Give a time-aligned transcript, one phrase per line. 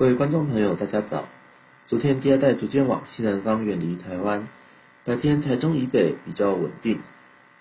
[0.00, 1.28] 各位观众朋友，大家早。
[1.86, 4.48] 昨天第二代逐渐往西南方远离台湾，
[5.04, 7.00] 白天台中以北比较稳定，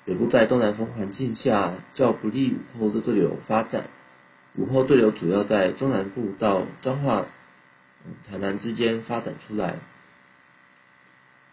[0.06, 3.90] 北部在东南风环境下较不利午后热对流发展。
[4.56, 7.26] 午后对流主要在中南部到彰化、
[8.30, 9.76] 台南之间发展出来，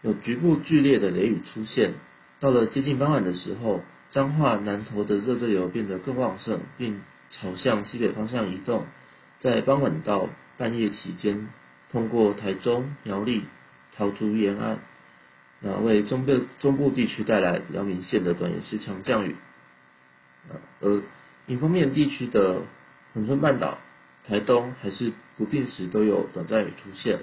[0.01, 1.95] 有局部剧烈的雷雨出现。
[2.39, 8.85] 到了接近傍晚的时候，彰化南投的热对流变得更旺盛，并朝向西北方向移动，
[9.39, 11.47] 在傍晚到半夜期间，
[11.91, 13.43] 通过台中、苗栗、
[13.95, 14.79] 桃竹沿岸，
[15.59, 19.35] 那为中部中部地区带来比较明显的短时强降雨。
[20.81, 21.01] 而
[21.47, 22.61] 迎风面地区的
[23.13, 23.77] 恒春半岛、
[24.25, 27.19] 台东还是不定时都有短暂雨出现。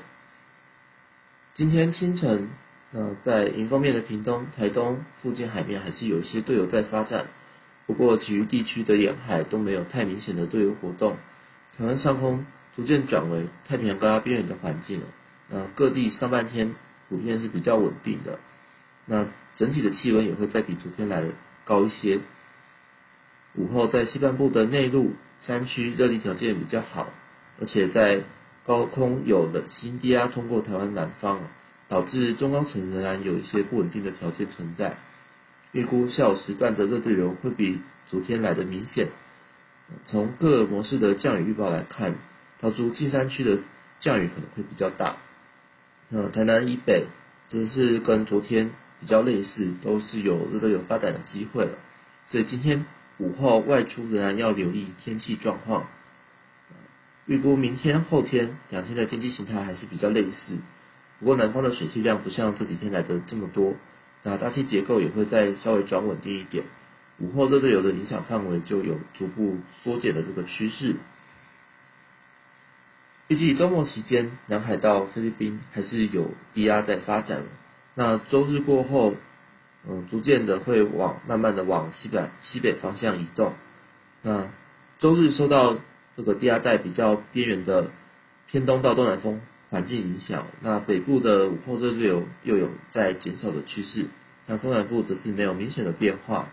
[1.54, 2.48] 今天清晨，
[2.90, 7.26] 那在迎风面的屏东、台东附近海面还是有一些对流在发展，
[7.86, 11.16] 不过其余地区的沿海都没有太明显的对流活动。
[11.76, 12.44] 台湾上空。
[12.76, 15.06] 逐渐转为太平洋高压边缘的环境了。
[15.48, 16.74] 那各地上半天
[17.08, 18.40] 普遍是比较稳定的。
[19.06, 22.18] 那整体的气温也会再比昨天来的高一些。
[23.54, 27.10] 午后在西半部的内陆山区热力条件比较好，
[27.60, 28.22] 而且在
[28.66, 31.42] 高空有冷心低压通过台湾南方，
[31.86, 34.98] 导致中高层仍然有一些不稳定的条件存在。
[35.70, 39.10] 预估下午时段的热对流会比昨天来的明显。
[40.06, 42.16] 从各模式的降雨预报来看。
[42.60, 43.58] 桃竹近山区的
[43.98, 45.16] 降雨可能会比较大，
[46.10, 47.04] 呃，台南以北
[47.48, 51.72] 则是跟昨天比较类似，都是有热对流发展的机会了。
[52.26, 52.86] 所以今天
[53.18, 55.86] 午后外出仍然要留意天气状况。
[57.26, 60.58] 预估明天后天两天的天气形态还是比较类似，
[61.18, 63.74] 不过南方的水汽量不像这几天来的这么多，
[64.22, 66.64] 那大气结构也会再稍微转稳定一点。
[67.18, 70.96] 午后热对流的影响范围就有逐步缩减的这个趋势。
[73.28, 77.44] 预计周末期间，南海到菲律宾还是有低压在发展。
[77.94, 79.14] 那周日过后，
[79.88, 83.54] 嗯，逐渐的会往慢慢的往西北西北方向移动。
[84.22, 84.50] 那
[84.98, 85.78] 周日受到
[86.16, 87.90] 这个低压带比较边缘的
[88.46, 89.40] 偏东到东南风
[89.70, 94.06] 环境影响，那北部的午后热对流又有在减少的趋势。
[94.46, 96.48] 那东南部则是没有明显的变化。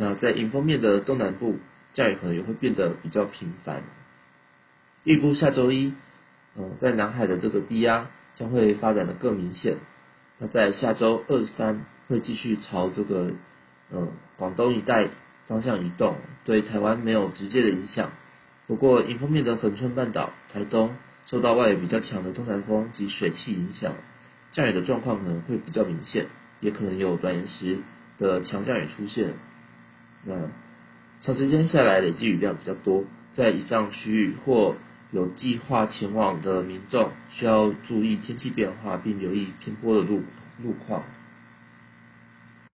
[0.00, 1.56] 那在迎风面的东南部，
[1.92, 3.82] 降雨可能也会变得比较频繁。
[5.02, 5.92] 预估下周一，
[6.56, 9.78] 嗯，在南海的这个低压将会发展的更明显。
[10.38, 13.32] 那在下周二三会继续朝这个
[13.90, 15.08] 嗯广东一带
[15.48, 18.12] 方向移动，对台湾没有直接的影响。
[18.68, 20.94] 不过迎风面的恒春半岛、台东
[21.26, 23.94] 受到外围比较强的东南风及水汽影响，
[24.52, 26.26] 降雨的状况可能会比较明显，
[26.60, 27.78] 也可能有短时
[28.20, 29.32] 的强降雨出现。
[30.28, 30.34] 那
[31.22, 34.76] 长时间下来累积雨量比较多，在以上区域或
[35.10, 40.22] 有计划前往的民众需要注意天气变化，并留意偏坡的路
[40.62, 41.02] 路况。